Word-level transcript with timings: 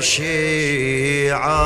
شيعة 0.00 1.60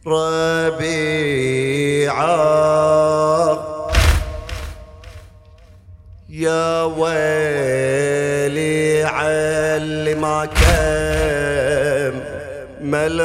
ربيعة. 0.07 1.09
يا 6.31 6.85
ويلي 6.85 9.05
علي 9.05 10.15
ما 10.15 10.45
كم 10.45 12.21
مل 12.81 13.21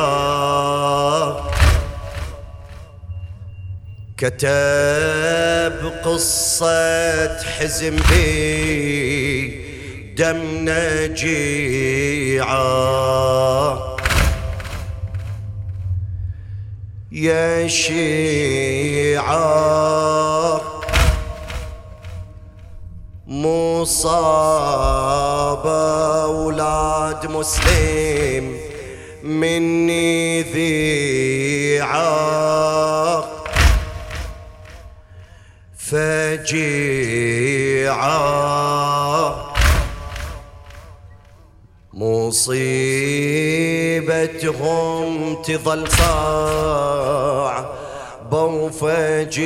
نجيعة 0.00 1.50
كتب 4.16 5.92
قصة 6.04 7.42
حزن 7.44 7.96
بي 8.10 9.60
دم 10.14 10.68
نجيعة 10.68 11.60
يا 17.12 17.68
شيعة 17.68 19.30
مصاب 24.30 25.66
أولاد 26.26 27.26
مسلم 27.26 28.56
مني 29.22 30.42
ذيعة 30.42 32.00
فجيعة 38.10 39.50
مصيبتهم 44.40 45.42
تظل 45.42 45.88
صعبة 45.90 47.60
وفجيعة 48.44 49.40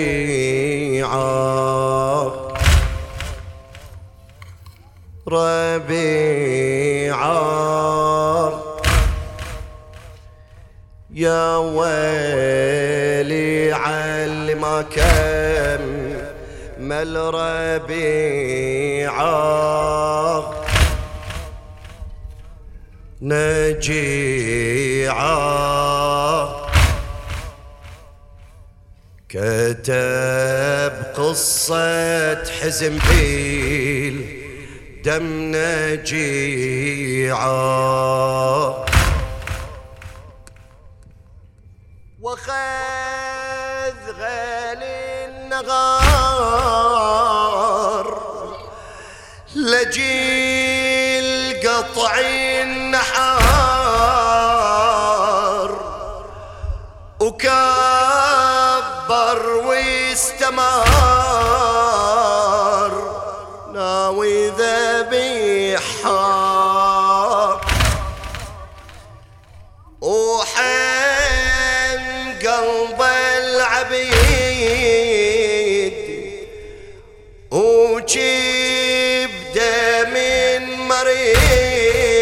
ربيعة. 5.35 7.25
يا 11.11 11.57
ويلي 11.57 12.93
علي 13.73 14.55
ما 14.55 14.83
ربيعة. 17.31 18.25
نجيعة. 23.23 24.55
كتب 29.29 30.95
قصة 31.17 32.45
حزن 32.45 32.99
بيل 33.09 33.94
دم 35.05 35.53
نجيعة 35.57 36.95
وخذ 42.21 42.53
غالي 44.19 45.25
النغار 45.29 46.25
لجيل 49.57 50.24
قلب 72.55 73.01
العبيد 73.39 74.15
وجبده 77.51 78.85
من 80.05 80.61
مريد 80.89 82.15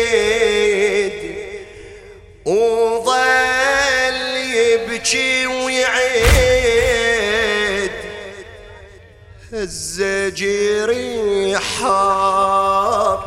وظل 2.47 4.37
يبكي 4.56 5.47
ويعيد. 5.47 5.92
الزجر 9.53 10.91
يحار 11.53 13.19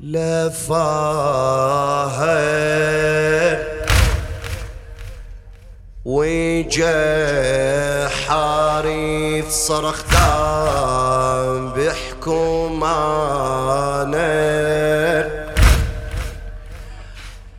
لفاها 0.00 1.77
وجا 6.68 8.08
حارث 8.08 9.48
صرخ 9.50 10.02
دام 10.12 11.72
بحكمانه 11.72 12.68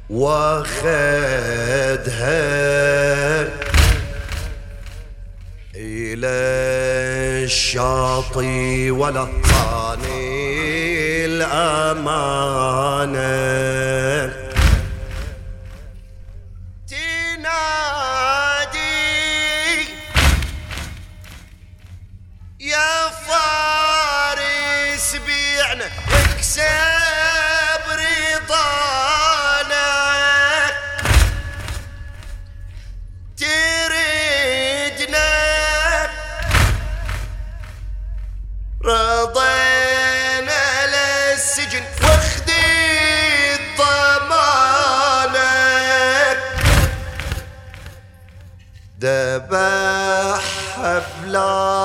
واخذها 0.09 0.99
إلى 5.75 6.37
الشاطئ 7.45 8.89
ولا 8.89 9.27
الأمانة. 11.25 12.29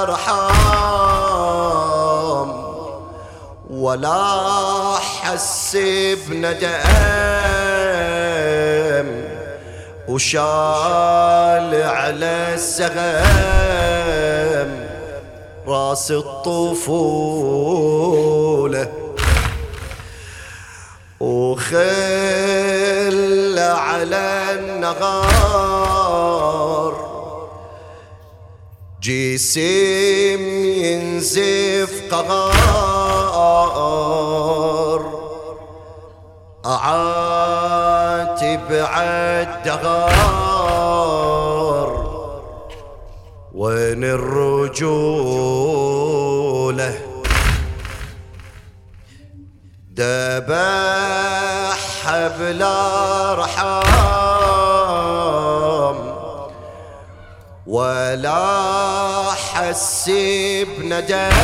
رحام. 0.05 0.95
ولا 3.71 4.97
حس 4.97 5.77
بندم 6.29 6.65
وشال 10.09 11.83
على 11.83 12.55
السغم. 12.55 13.05
راس 15.69 16.11
الطفولة. 16.11 17.05
وخل 21.21 21.79
على 23.59 24.45
النغار 24.51 25.84
جسم 29.05 30.65
ينزف 30.65 31.93
قغار 32.11 33.35
أعاتب 36.67 38.73
عالدغار. 38.73 40.25
وين 43.55 44.05
الرجولة 44.05 44.75
دبح 49.91 51.79
بلا 52.39 53.35
رحام. 53.35 53.85
ولا 57.67 58.74
حس 59.75 60.07
بندم 60.79 61.35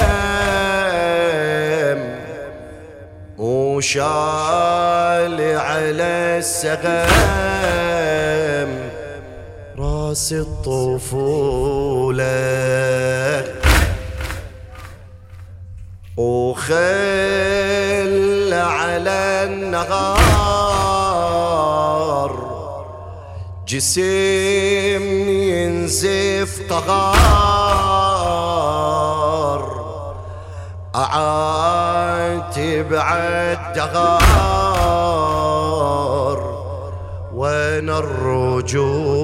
وشال 3.39 5.39
على 5.57 6.39
السغام 6.39 6.91
راس 9.79 10.33
الطفولة 10.33 12.25
وخل 16.17 16.81
على 18.53 19.45
النهار 19.45 20.71
جسم 23.69 25.05
ينزف 25.29 26.61
قغار 26.71 27.40
عالدغار 33.01 34.61
وين 37.35 37.91
الرجولة 37.91 39.21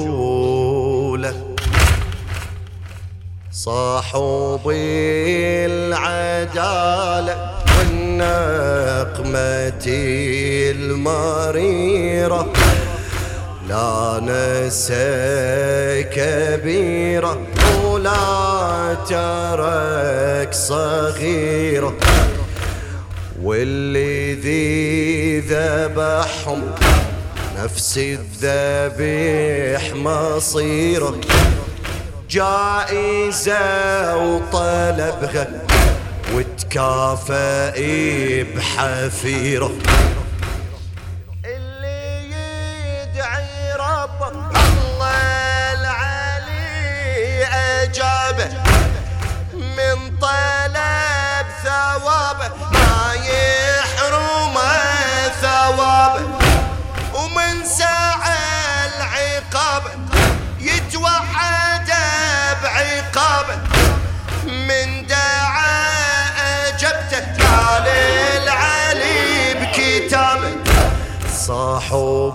صاحب 3.52 4.60
العدالة 5.66 7.36
والنقمة 7.78 8.66
المريرة. 10.76 12.46
لا 13.68 14.20
نسى 14.22 16.02
كبيرة 16.02 17.38
ولا 17.84 18.94
ترك 19.08 20.54
صغيرة. 20.54 21.94
واللي 23.46 24.34
ذي 24.34 25.40
ذبحهم 25.40 26.62
نفس 27.58 27.98
الذبيح 27.98 29.94
مصيره. 29.94 31.20
جائزة 32.30 34.16
وطلبها 34.16 35.46
وتكافئ 36.34 37.82
بحفيره. 38.42 39.72
صاحب 71.46 72.34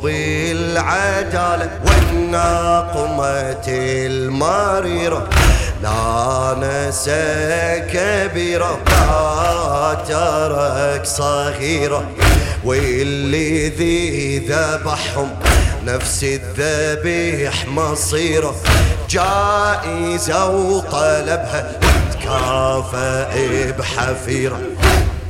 العدالة 0.51 1.69
والناقمة 1.85 3.67
المريرة. 3.67 5.29
لا 5.83 6.55
نسى 6.59 7.83
كبيرة 7.93 8.79
لا 8.87 9.93
ترك 10.07 11.05
صغيرة. 11.05 12.03
واللي 12.63 13.69
ذي 13.69 14.39
ذبحهم 14.39 15.29
نفس 15.85 16.23
الذبيح 16.23 17.67
مصيرة. 17.67 18.55
جائزة 19.09 20.49
وطلبها 20.49 21.79
تكافئ 22.11 23.71
بحفيرة. 23.71 24.57
اللي 24.57 25.20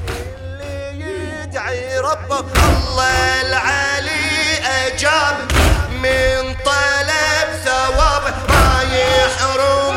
يدعي 1.62 2.00
ربه 2.00 2.40
الله 2.40 3.42
العلي 3.42 4.58
أجاب 4.88 5.36
من 5.92 6.56
طلب 6.66 7.50
ثوابه 7.66 8.34
ما 8.50 8.82
يحرم 8.84 9.91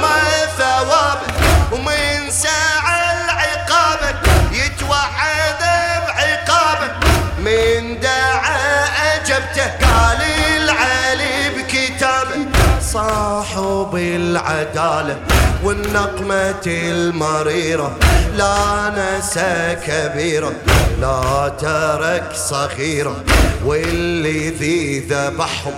صاحب 13.95 14.17
العدالة 14.17 15.17
والنقمة 15.65 16.67
المريرة. 16.67 17.97
لا 18.37 18.91
نسى 18.91 19.77
كبيرة 19.87 20.53
لا 21.01 21.49
ترك 21.59 22.33
صغيرة. 22.35 23.17
واللي 23.65 24.49
ذي 24.49 24.99
ذبحهم 24.99 25.73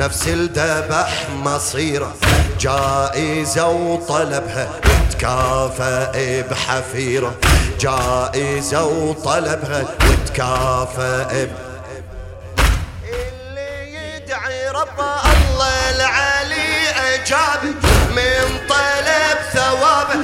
نفس 0.00 0.28
الذبح 0.28 1.26
مصيرة. 1.44 2.14
جائزة 2.60 3.68
وطلبها 3.68 4.68
وتكافئ 5.10 6.42
بحفيرة. 6.50 7.34
جائزة 7.80 8.84
وطلبها 8.84 9.84
وتكافئ 10.10 11.46
أجاب 17.30 17.64
من 18.10 18.58
طلب 18.68 19.38
ثوابه. 19.52 20.19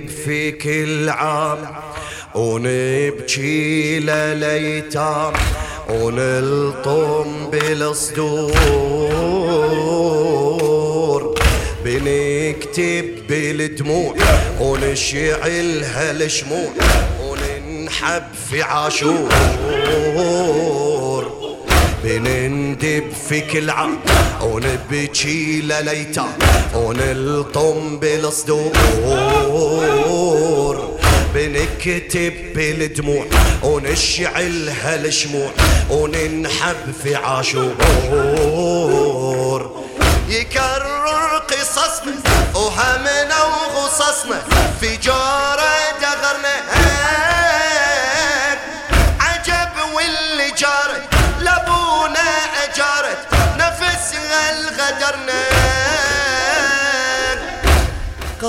بنندب 0.00 0.08
في 0.08 0.52
كل 0.52 1.08
عام 1.08 1.58
ونبكي 2.34 3.98
لليتام 4.00 5.32
ونلطم 5.90 7.50
بالصدور. 7.50 8.50
بنكتب 11.84 13.04
بالدموع 13.28 14.14
ونشعلها 14.60 16.10
الشموع 16.10 16.72
وننحب 17.22 18.22
في 18.50 18.62
عاشور. 18.62 19.28
بنندب 22.04 23.04
في 23.28 23.40
كل 23.40 23.70
عام. 23.70 23.98
ونبكي 24.42 25.60
لليتام 25.60 26.32
ونلطم 26.74 27.98
بالصدور. 27.98 28.72
بنكتب 31.34 32.32
بالدموع 32.54 33.26
ونشعلها 33.62 34.94
الشموع 34.94 35.50
وننحب 35.90 36.92
في 37.02 37.14
عاشور. 37.14 37.74
يكرر 40.28 41.42
قصصنا 41.48 42.14
وهمنا 42.54 43.42
وغصصنا. 43.44 44.42
في 44.80 44.96
جارة 44.96 45.49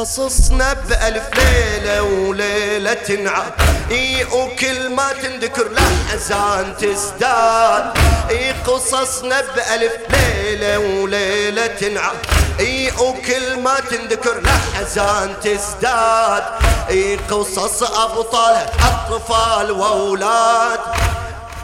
قصصنا 0.02 0.74
بألف 0.74 1.24
ليلة 1.36 2.02
وليلة 2.02 2.94
تنعاد 2.94 3.54
إي 3.92 4.24
وكل 4.24 4.90
ما 4.90 5.14
تنذكر 5.14 5.72
لحزان 5.72 6.78
تزداد. 6.78 7.94
إي 8.30 8.52
قصصنا 8.52 9.42
بألف 9.42 9.94
ليلة 10.10 10.80
وليلة 10.80 11.68
تنعاد 11.68 12.18
إي 12.60 12.92
وكل 12.92 13.60
ما 13.60 13.80
تنذكر 13.80 14.42
لحزان 14.42 15.34
تزداد. 15.44 16.44
إي 16.90 17.16
قصص 17.16 17.84
ابطالها 17.84 18.66
أطفال 18.90 19.72
وأولاد. 19.72 20.80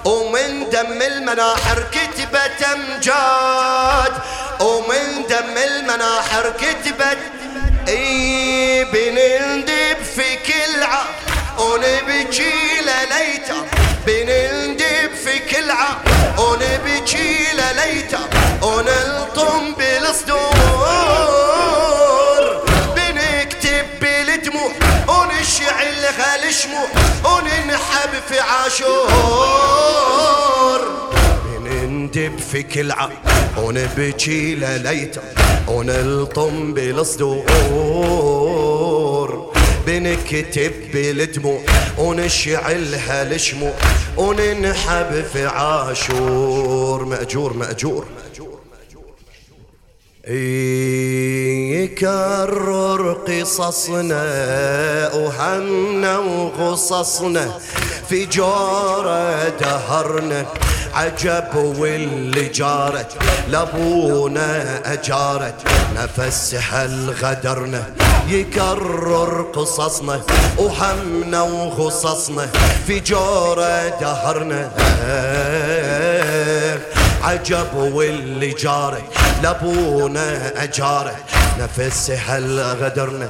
ومن 0.06 0.70
دم 0.70 1.02
المناحر 1.02 1.84
كتبت 1.92 2.64
أمجاد. 2.74 4.14
ومن 4.62 5.28
دم 5.30 5.58
المناحر 5.58 6.54
كتبت 6.62 7.18
اي 7.88 8.84
بنندب 8.86 9.98
في 10.16 10.36
كل 10.36 10.84
عام 10.84 11.08
ونبكي 11.60 12.54
لليتا 12.82 13.56
بنندب 14.08 15.12
في 15.26 15.40
كل 15.40 15.72
عام 15.72 15.98
ونبكي 16.38 17.48
لليتا 17.54 18.20
ونلطم 18.62 19.74
بالصدور 19.74 20.48
بنكتب 22.96 23.86
بالدموع 24.02 24.72
ونشعلها 25.08 26.36
الشموع 26.50 26.88
وننحب 27.26 28.12
في 28.30 28.40
عاشور. 28.40 29.08
بنندب 32.18 32.40
في 32.40 32.64
كل 32.64 32.92
عام 32.92 33.12
ونبكي 33.58 34.56
لليتا 34.56 35.22
ونلطم 35.68 36.74
بالصدور. 36.74 37.46
بنكتب 39.88 40.72
بالدموع. 40.94 41.62
ونشعلها 41.98 43.24
الشموع 43.24 43.74
وننحب 44.18 45.26
في 45.34 45.46
عاشور. 45.46 47.06
مأجور 47.06 47.54
مأجور. 47.54 48.06
يكرر 51.74 53.14
قصصنا. 53.14 54.24
وهمنا 55.14 56.18
وغصصنا 56.18 57.60
في 58.10 58.26
جورة 58.26 59.50
دهرنا 59.50 60.46
عجب 60.94 61.56
واللي 61.56 62.48
جارت 62.48 63.14
لابونا 63.50 64.82
أجارت 64.94 65.56
نفسها 65.96 66.86
الغدرنا 66.86 67.84
يكرر 68.28 69.42
قصصنا 69.56 70.22
وهمنا 70.58 71.42
وغصصنا 71.42 72.48
في 72.88 73.00
جورة 73.00 73.90
دهرنا 74.02 74.72
عجب 77.24 77.74
واللي 77.76 78.50
جارت 78.54 79.04
لابونا 79.44 80.54
أجارت 80.64 81.16
نفسها 81.60 82.38
الغدرنا 82.38 83.30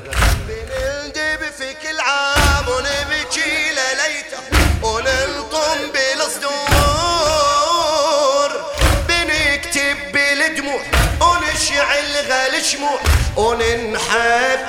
نشمو 12.68 13.00
وننحب 13.38 14.60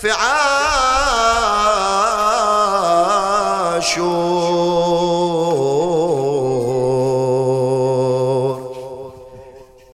في 0.00 0.10
عالم 0.10 1.55